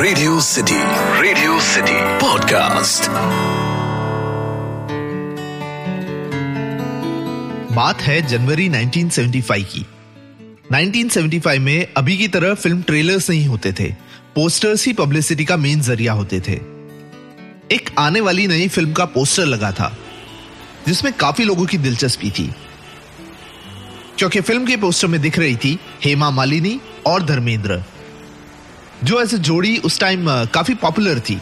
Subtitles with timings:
[0.00, 0.74] Radio city
[1.22, 3.10] radio city podcast
[7.74, 9.86] बात है जनवरी 1975 की।
[10.72, 13.92] 1975 में अभी की तरह फ़िल्म ट्रेलर्स नहीं होते थे।
[14.34, 16.54] पोस्टर्स ही पब्लिसिटी का मेन ज़रिया होते थे।
[17.74, 19.96] एक आने वाली नई फ़िल्म का पोस्टर लगा था,
[20.86, 22.52] जिसमें काफ़ी लोगों की दिलचस्पी थी।
[24.18, 27.84] क्योंकि फ़िल्म के पोस्टर में दिख रही थी हेमा मालिनी और धर्मेंद्र।
[29.04, 31.34] जो ऐसे जोड़ी उस टाइम काफ़ी पॉपुलर थी।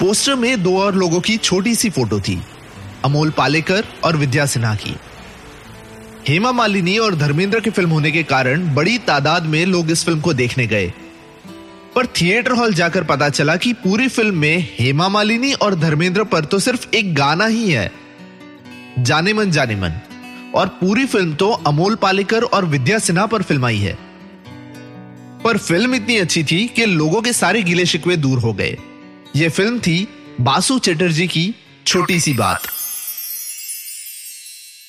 [0.00, 2.42] पोस्टर में दो और लोगों की छोटी सी फ़ोटो थी,
[3.04, 4.96] अमोल पालेकर और विद्या सिन्हा की।
[6.28, 10.20] हेमा मालिनी और धर्मेंद्र की फ़िल्म होने के कारण बड़ी तादाद में लोग इस फ़िल्म
[10.20, 10.92] को देखने गए।
[11.94, 16.44] पर थिएटर हॉल जाकर पता चला कि पूरी फ़िल्म में हेमा मालिनी और धर्मेंद्र पर
[16.44, 17.92] तो सिर्फ़ एक गाना ही है।
[18.98, 20.00] जाने मन जाने मन।
[20.54, 23.98] और पूरी फ़िल्म तो अमोल पालेकर और विद्या सिन्हा पर फिल्माई है।
[25.44, 28.76] पर फ़िल्म इतनी अच्छी थी कि लोगों के सारे गिले शिकवे दूर हो गए।
[29.36, 30.08] यह फ़िल्म थी
[30.40, 31.54] बासु चटर्जी की
[31.86, 32.62] छोटी सी बात।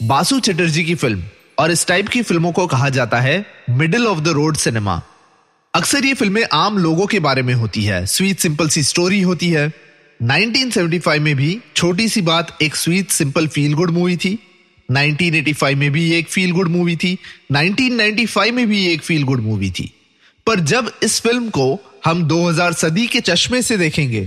[0.04, 1.24] बासु चटर्जी की फ़िल्म,
[1.60, 5.02] और इस टाइप की फ़िल्मों को कहा जाता है middle of the road cinema
[5.74, 9.50] अक्सर ये फ़िल्में आम लोगों के बारे में होती है। स्वीट सिंपल सी स्टोरी होती
[9.50, 9.72] है।
[10.22, 14.38] 1975 में भी छोटी सी बात एक sweet simple feel good movie थी।
[14.92, 17.18] 1985 में भी एक फील गुड मूवी थी।
[17.52, 19.92] 1995 में भी एक फील गुड मूवी थी।
[20.48, 21.68] पर जब इस फ़िल्म को
[22.06, 24.22] हम 2000 सदी के चश्मे से देखेंगे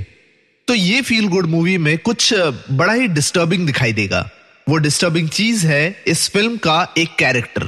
[0.68, 2.32] तो ये फील गुड मूवी में कुछ
[2.70, 4.28] बड़ा ही डिस्टर्बिंग दिखाई देगा।
[4.68, 7.64] वो डिस्टर्बिंग चीज़ है इस फ़िल्म का एक character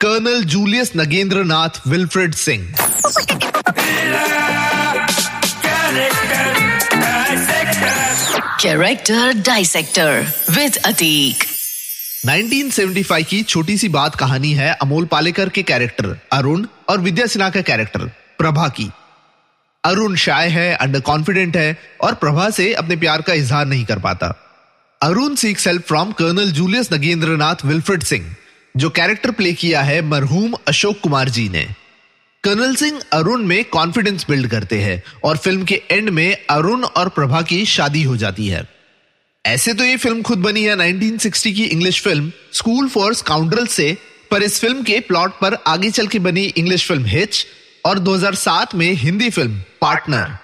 [0.00, 2.74] colonel Julius Nagendra Nath Wilfred Singh
[8.62, 11.44] character dissector with Atik
[12.26, 17.50] 1975 की छोटी सी बात कहानी है अमोल पालेकर के कैरेक्टर, अरुण और विद्या सिन्हा
[17.50, 18.00] का कैरेक्टर,
[18.38, 18.90] प्रभा की।
[19.84, 23.98] अरुण शाय है, अंडर कॉन्फिडेंट है और प्रभा से अपने प्यार का इजहार नहीं कर
[23.98, 24.34] पाता।
[25.02, 28.36] Arun seeks help from colonel Julius Nagendra Nath Wilfred Singh
[28.76, 31.66] जो कैरेक्टर प्ले किया है मरहूम अशोक कुमार जी ने।
[32.44, 37.08] कर्नल सिंह अरुण में कॉन्फिडेंस बिल्ड करते हैं और फ़िल्म के एंड में अरुण और
[37.08, 38.75] प्रभा की शादी हो जाती है।
[39.46, 43.96] ऐसे तो ये फ़िल्म खुद बनी है 1960 की English film school for scoundrel से,
[44.30, 47.46] पर इस फ़िल्म के प्लॉट पर आगे चल के बनी इंग्लिश फ़िल्म हिच
[47.84, 50.36] और 2007 में हिंदी फ़िल्म पार्टनर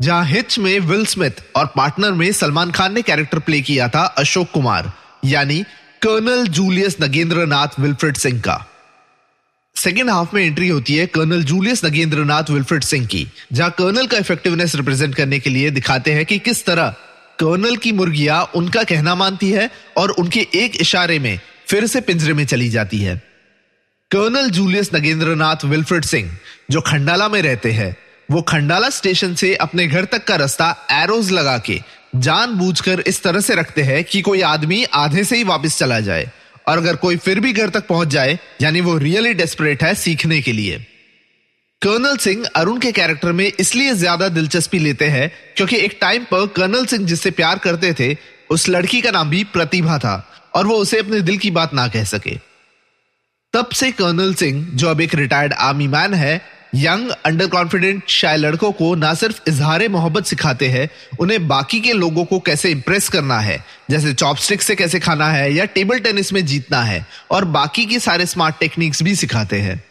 [0.00, 4.02] जहाँ हिच में विल स्मिथ और पार्टनर में सलमान खान ने कैरेक्टर प्ले किया था
[4.18, 4.92] अशोक कुमार,
[5.24, 5.62] यानी
[6.02, 8.58] colonel Julius Nagendra Nath Wilfred Singh का।
[9.76, 14.06] सेकेंड हाफ़ में एंट्री होती है colonel Julius Nagendra Nath Wilfred Singh की, जहाँ कर्नल
[14.06, 16.94] का इफेक्टिवनेस रिप्रेजेंट करने के लिए दिखाते हैं कि किस तरह
[17.42, 22.34] कर्नल की मुर्गियाँ उनका कहना मानती है और उनके एक इशारे में फिर से पिंजरे
[22.34, 23.16] में चली जाती है।
[24.10, 26.30] Colonel Julius Nagendranath Wilfred Singh,
[26.70, 27.96] जो खंडाला में रहते हैं,
[28.30, 31.80] वो खंडाला स्टेशन से अपने घर तक का रास्ता एरोज लगा के
[32.16, 36.30] जानबूझकर इस तरह से रखते हैं कि कोई आदमी आधे से ही वापस चला जाए
[36.68, 40.40] और अगर कोई फिर भी घर तक पहुँच जाए, यानी वो रियली डेस्परेट है सीखने
[40.42, 40.86] के लिए।
[41.82, 46.46] कर्नल सिंह अरुण के कैरेक्टर में इसलिए ज़्यादा दिलचस्पी लेते हैं क्योंकि एक टाइम पर
[46.46, 48.16] कर्नल सिंह जिससे प्यार करते थे,
[48.50, 50.14] उस लड़की का नाम भी प्रतिभा था
[50.54, 52.36] और वो उसे अपने दिल की बात ना कह सके।
[53.54, 56.40] तब से कर्नल सिंह, जो अब एक रिटायर्ड आर्मी मैन है
[56.74, 60.88] यंग अंडर कॉन्फिडेंट शाय लड़कों को ना सिर्फ़ इजहार मोहब्बत सिखाते हैं,
[61.20, 65.52] उन्हें बाकी के लोगों को कैसे इंप्रेस करना है, जैसे चॉपस्टिक से कैसे खाना है
[65.54, 69.82] या टेबल टेनिस में जीतना है, और बाकी के सारे स्मार्ट टेक्निक्स भी सिखाते हैं।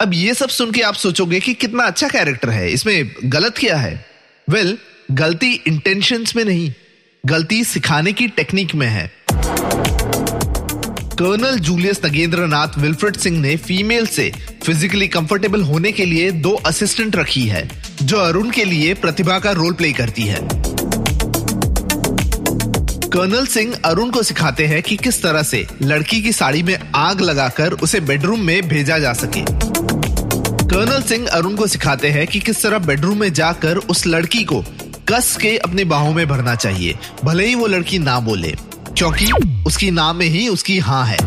[0.00, 3.76] अब ये सब सुन के आप सोचोगे कि कितना अच्छा कैरेक्टर है इसमें गलत क्या
[3.76, 4.06] है?
[4.50, 6.72] वेल well, गलती इंटेंशन में नहीं
[7.26, 9.12] गलती सिखाने की टेक्निक में है।
[10.92, 14.32] Colonel Julius Nagendra Nath Wilfred Singh ने फीमेल से
[14.66, 17.70] फिजिकली कंफर्टेबल होने के लिए दो असिस्टेंट रखी है
[18.02, 20.38] जो अरुण के लिए प्रतिभा का रोल प्ले करती है।
[23.08, 27.20] कर्नल सिंह अरुण को सिखाते हैं कि किस तरह से लड़की की साड़ी में आग
[27.20, 29.65] लगाकर उसे बेडरूम में भेजा जा सके।
[30.66, 34.60] कर्नल सिंह अरुण को सिखाते हैं कि किस तरह बेडरूम में जाकर उस लड़की को
[35.08, 38.50] कस के अपने बाहों में भरना चाहिए। भले ही वो लड़की ना बोले,
[38.90, 39.30] क्योंकि
[39.66, 41.18] उसकी नाम में ही उसकी हाँ है।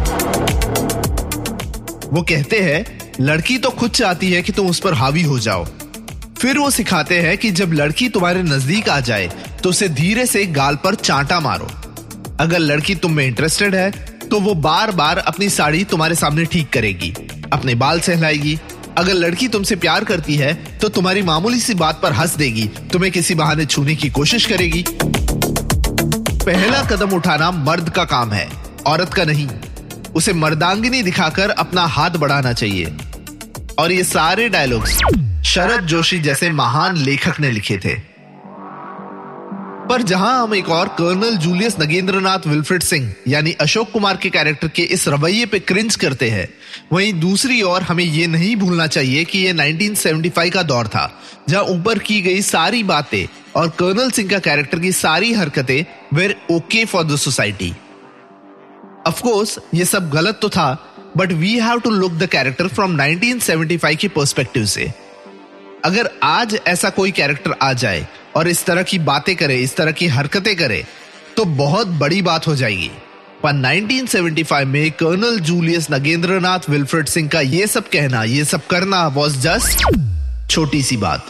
[2.06, 2.86] वो कहते हैं,
[3.22, 5.66] लड़की तो खुद चाहती है कि तुम उस पर हावी हो जाओ।
[6.40, 9.30] फिर वो सिखाते हैं कि जब लड़की तुम्हारे नज़दीक आ जाए
[9.64, 11.68] तो उसे धीरे से गाल पर चांटा मारो।
[12.40, 13.92] अगर लड़की तुम में इंटरेस्टेड है
[14.22, 17.14] तो वो बार बार अपनी साड़ी तुम्हारे सामने ठीक करेगी,
[17.54, 18.58] अपने बाल सहलाएगी
[19.00, 23.12] अगर लड़की तुमसे प्यार करती है तो तुम्हारी मामूली सी बात पर हंस देगी। तुम्हें
[23.12, 24.84] किसी बहाने छूने की कोशिश करेगी।
[26.42, 28.48] पहला कदम उठाना मर्द का काम है,
[28.88, 29.48] औरत का नहीं।
[30.16, 32.94] उसे मर्दांगिनी दिखाकर अपना हाथ बढ़ाना चाहिए।
[33.80, 34.98] और ये सारे डायलॉग्स
[35.46, 37.96] शरद जोशी जैसे महान लेखक ने लिखे थे।
[39.90, 44.68] पर जहाँ हम एक और colonel Julius Nagendranath Wilfred Singh, यानी अशोक कुमार के कैरेक्टर
[44.68, 46.48] के इस रवैये पे क्रिंज करते हैं,
[46.94, 51.12] वहीं दूसरी ओर हमें यह नहीं भूलना चाहिए कि यह 1975 का दौर था,
[51.50, 53.26] जहाँ ऊपर की गई सारी बातें
[53.56, 55.84] और कर्नल सिंह का कैरेक्टर की सारी हरकतें
[56.14, 57.74] were okay for the society
[59.08, 60.72] of course ये सब गलत तो था
[61.18, 64.92] but we have to look the character from 1975 के पर्सपेक्टिव से।
[65.86, 69.92] अगर आज ऐसा कोई कैरेक्टर आ जाए और इस तरह की बातें करे इस तरह
[69.92, 70.86] की हरकतें करे
[71.38, 72.92] तो बहुत बड़ी बात हो जाएगी।
[73.44, 79.08] पर 1975 में colonel Julius Nagendranath Wilfred Singh का ये सब कहना ये सब करना
[79.08, 79.86] वॉज़ जस्ट
[80.52, 81.26] छोटी सी बात।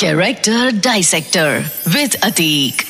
[0.00, 1.50] Character Dissector
[1.94, 2.86] with Atik.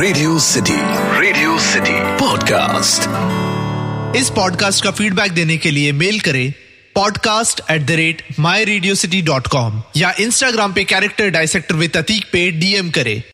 [0.00, 0.76] Radio city
[1.20, 1.95] radio city
[2.36, 6.52] podcast इस पॉडकास्ट का फीडबैक देने के लिए मेल करें
[6.94, 11.96] podcast at the rate my radio city dot com या इंस्टाग्राम पे कैरेक्टर डायसेक्टर विद
[11.96, 13.22] अतीक पे डीएम करें।